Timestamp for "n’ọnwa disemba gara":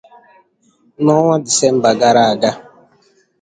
1.03-2.23